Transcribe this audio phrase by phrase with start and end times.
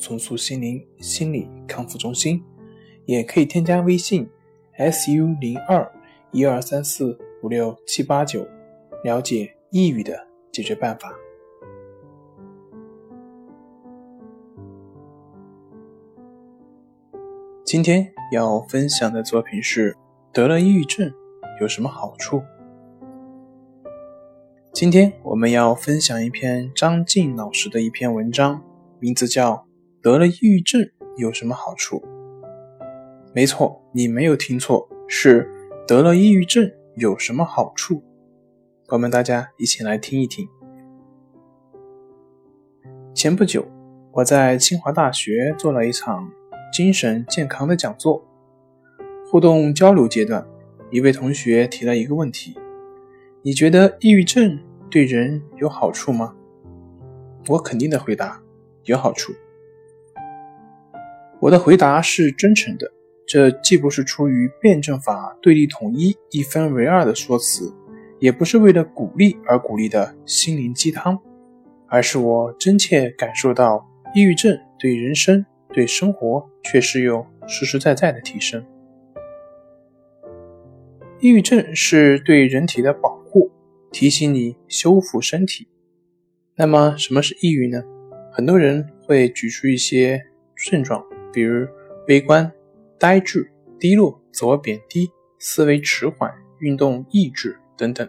[0.00, 2.42] 重塑心灵心理康复中心，
[3.04, 4.28] 也可以添加微信
[4.72, 5.88] s u 零二
[6.32, 8.44] 一二三四五六七八九，
[9.04, 11.12] 了解抑郁的解决办法。
[17.62, 19.96] 今天要分享的作品是：
[20.32, 21.12] 得了抑郁症
[21.60, 22.42] 有什么好处？
[24.72, 28.64] 今天我们要分享一篇张静老师的一篇文章，
[28.98, 29.69] 名字叫。
[30.02, 32.02] 得了抑郁症有什么好处？
[33.34, 35.46] 没错，你没有听错，是
[35.86, 38.02] 得了抑郁症有什么好处？
[38.88, 40.48] 我们大家一起来听一听。
[43.12, 43.66] 前不久，
[44.12, 46.30] 我在清华大学做了一场
[46.72, 48.26] 精神健康的讲座，
[49.30, 50.46] 互动交流阶段，
[50.90, 52.56] 一位同学提了一个问题：
[53.42, 54.58] 你觉得抑郁症
[54.90, 56.34] 对人有好处吗？
[57.48, 58.40] 我肯定的回答：
[58.84, 59.34] 有好处。
[61.40, 62.86] 我的回答是真诚的，
[63.26, 67.72] 这既不是出于辩证法对立统一、一分为二的说辞，
[68.18, 71.18] 也不是为了鼓励而鼓励的心灵鸡汤，
[71.88, 78.62] 而是我真切感受到，抑郁症对人生、对生活确实有实实在在的提升。
[81.20, 83.50] 抑郁症是对人体的保护，
[83.90, 85.66] 提醒你修复身体。
[86.54, 87.82] 那么，什么是抑郁呢？
[88.30, 90.22] 很多人会举出一些
[90.54, 91.02] 症状。
[91.32, 91.66] 比如
[92.06, 92.50] 悲观、
[92.98, 98.08] 呆滞、低落、自我贬低、思维迟缓、运动抑制等等。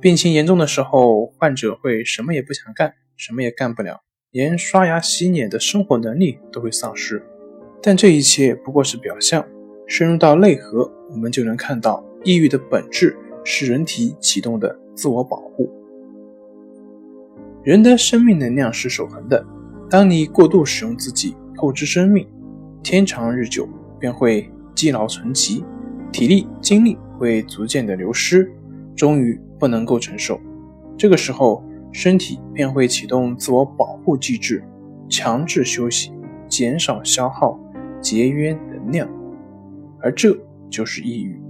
[0.00, 7.22] 病情严重的时候，患者会什么也不想干，什么也干不了，连刷牙洗脸的生活能力都会丧失。
[7.82, 9.46] 但这一切不过是表象，
[9.86, 15.70] 深入到内核，我们就能看到，抑郁的本质是人体启动的自我保护。
[17.62, 19.46] 人的生命能量是守恒的，
[19.90, 21.36] 当你过度使用自己。
[21.64, 22.26] 透支生命，
[22.82, 23.66] 天长日久
[23.98, 25.64] 便会积劳成疾，
[26.12, 28.52] 体力精力会逐渐的流失，
[28.94, 30.38] 终于不能够承受。
[30.98, 34.62] 这个时候，身体便会启动自我保护机制，
[35.08, 36.12] 强制休息，
[36.50, 37.58] 减少消耗，
[37.98, 39.08] 节约能量，
[40.02, 40.38] 而这
[40.68, 41.40] 就是抑郁。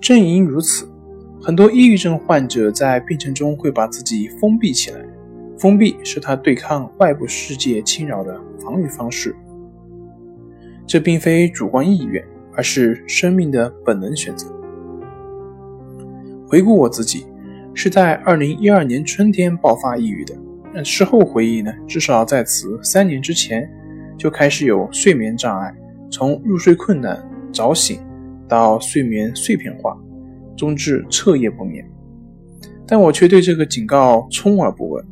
[0.00, 0.90] 正因如此，
[1.40, 5.00] 很多抑郁症患者在病程中会把自己封闭起来。
[5.60, 9.36] 封闭是他对抗外部世界侵扰的防御方式，
[10.86, 14.50] 这并非主观意愿，而是生命的本能选择。
[16.48, 17.26] 回顾我自己，
[17.74, 20.34] 是在二零一二年春天爆发抑郁的。
[20.72, 23.70] 但事后回忆呢，至少在此三年之前
[24.16, 25.76] 就开始有睡眠障碍，
[26.10, 27.22] 从入睡困难、
[27.52, 28.00] 早醒
[28.48, 29.94] 到睡眠碎片化，
[30.56, 31.86] 终至彻夜不眠。
[32.86, 35.04] 但我却对这个警告充耳不闻。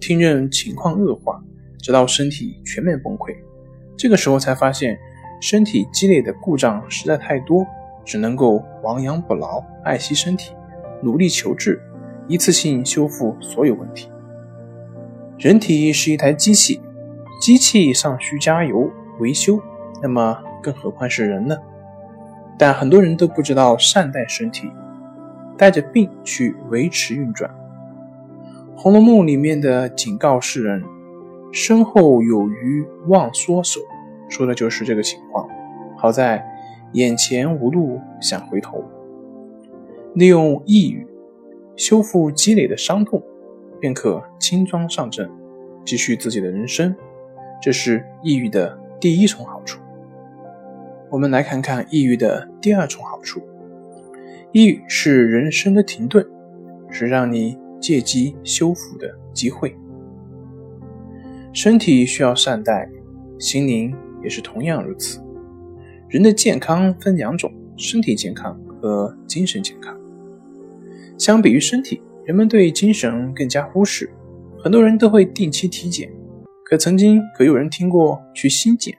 [0.00, 1.42] 听任情况恶化，
[1.78, 3.34] 直到身体全面崩溃，
[3.96, 4.98] 这个时候才发现
[5.40, 7.66] 身体积累的故障实在太多，
[8.04, 10.52] 只能够亡羊补牢，爱惜身体，
[11.02, 11.80] 努力求治，
[12.26, 14.10] 一次性修复所有问题。
[15.38, 16.80] 人体是一台机器，
[17.40, 19.60] 机器尚需加油维修，
[20.02, 21.56] 那么更何况是人呢？
[22.58, 24.68] 但很多人都不知道善待身体，
[25.56, 27.48] 带着病去维持运转。
[28.80, 30.80] 《红楼梦》里面的警告世人
[31.50, 33.80] ：“身后有余忘缩手”，
[34.30, 35.48] 说的就是这个情况。
[35.96, 36.46] 好在
[36.92, 38.84] 眼前无路想回头，
[40.14, 41.04] 利用抑郁
[41.74, 43.20] 修复积累的伤痛，
[43.80, 45.28] 便可轻装上阵，
[45.84, 46.94] 继续自己的人生。
[47.60, 49.80] 这是抑郁的第一重好处。
[51.10, 53.42] 我们来看看抑郁的第二重好处：
[54.52, 56.24] 抑郁是人生的停顿，
[56.92, 57.58] 是让你。
[57.80, 59.74] 借机修复的机会。
[61.52, 62.88] 身体需要善待，
[63.38, 65.20] 心灵也是同样如此。
[66.08, 69.98] 人的健康分两种：身体健康和精神健康。
[71.18, 74.10] 相比于身体，人们对精神更加忽视。
[74.62, 76.10] 很多人都会定期体检，
[76.64, 78.96] 可曾经可有人听过去心检？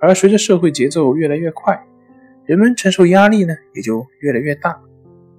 [0.00, 1.78] 而随着社会节奏越来越快，
[2.44, 4.80] 人们承受压力呢也就越来越大。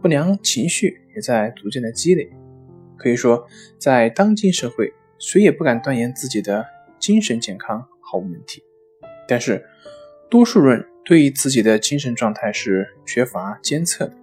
[0.01, 2.31] 不良情绪也在逐渐的积累，
[2.97, 3.45] 可以说，
[3.77, 6.65] 在当今社会，谁也不敢断言自己的
[6.97, 8.63] 精神健康毫无问题。
[9.27, 9.65] 但是，
[10.29, 14.13] 多数人对自己的精神状态是缺乏监测的。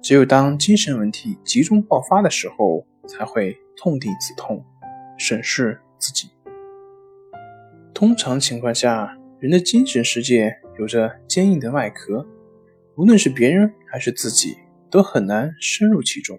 [0.00, 4.64] 只有当精神问题集中爆发的时候，才会痛定思痛，
[5.18, 6.30] 审视自己。
[7.92, 12.26] 通常情况下，人的精神世界有着坚硬的外壳，
[12.96, 14.56] 无论是别人还是自己，
[14.90, 16.38] 都很难深入其中。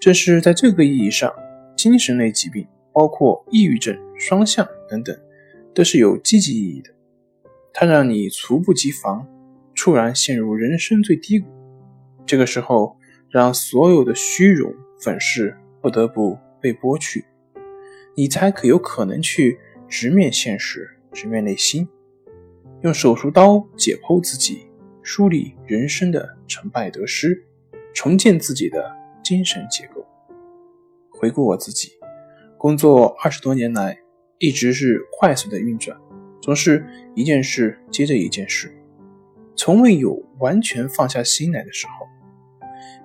[0.00, 1.32] 正是在这个意义上，
[1.76, 5.16] 精神类疾病，包括抑郁症、双向等等，
[5.72, 6.90] 都是有积极意义的。
[7.72, 9.26] 它让你猝不及防，
[9.74, 11.46] 猝然陷入人生最低谷。
[12.26, 12.96] 这个时候，
[13.30, 17.24] 让所有的虚荣粉饰不得不被剥去，
[18.14, 19.58] 你才可有可能去
[19.88, 21.88] 直面现实，直面内心，
[22.82, 24.66] 用手术刀解剖自己，
[25.02, 27.44] 梳理人生的成败得失，
[27.92, 30.06] 重建自己的精神结构。
[31.10, 31.92] 回顾我自己，
[32.56, 33.98] 工作二十多年来，
[34.38, 35.96] 一直是快速的运转，
[36.40, 38.72] 总是一件事接着一件事，
[39.54, 42.06] 从未有完全放下心来的时候。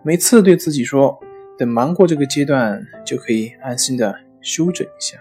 [0.03, 1.19] 每次对自己说
[1.57, 5.17] ：“等忙过这个阶段，就可以安心的休整一下。”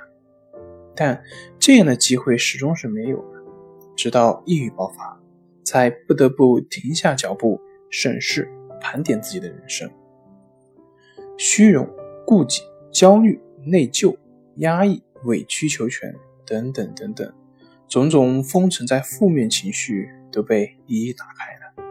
[0.94, 1.22] 但
[1.58, 3.36] 这样的机会始终是没有的。
[3.96, 5.20] 直到抑郁爆发，
[5.66, 7.60] 才不得不停下脚步，
[7.90, 8.48] 审视、
[8.80, 9.90] 盘点自己的人生。
[11.36, 11.86] 虚荣、
[12.24, 14.16] 顾忌、焦虑、内疚、
[14.58, 16.14] 压抑、委曲求全
[16.46, 17.34] 等等等等，
[17.88, 21.88] 种种封存在负面情绪都被一一打开了，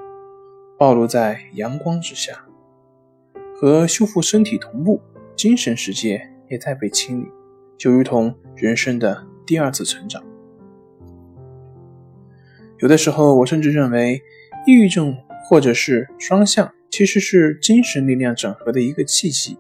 [0.80, 2.46] 暴露在阳光之下。
[3.54, 5.02] 和修复身体同步，
[5.36, 7.28] 精神世界也在被清理，
[7.78, 10.24] 就如同人生的第二次成长。
[12.80, 14.22] 有的时候，我甚至认为，
[14.68, 15.16] 抑郁症
[15.48, 19.58] 或者是双向，其实是精神力量整合的一个契机，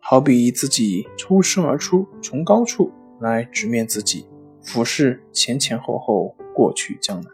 [0.00, 2.90] 好比自己抽身而出，从高处
[3.20, 4.26] 来直面自己，
[4.62, 7.30] 俯视前前后后过去将来，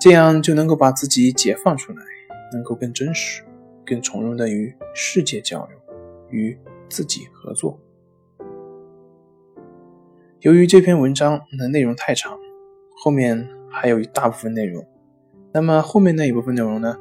[0.00, 2.02] 这样就能够把自己解放出来，
[2.52, 3.42] 能够更真实。
[3.86, 5.78] 更从容的与世界交流，
[6.30, 6.58] 与
[6.88, 7.78] 自己合作。
[10.40, 12.38] 由于这篇文章的内容太长，
[12.96, 14.86] 后面还有一大部分内容，
[15.52, 16.96] 那么后面那一部分内容呢，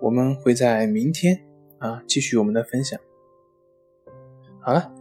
[0.00, 1.38] 我们会在明天
[1.78, 2.98] 啊继续我们的分享。
[4.60, 4.92] 好了，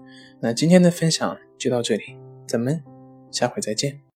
[0.41, 2.83] 那今天的分享就到这里，咱们
[3.31, 4.03] 下回再见。